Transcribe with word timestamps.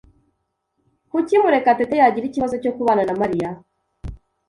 Kuki 1.11 1.33
Murekatete 1.41 1.95
yagira 2.01 2.25
ikibazo 2.27 2.55
cyo 2.63 2.71
kubana 2.77 3.03
na 3.05 3.13
Mariya? 3.21 3.49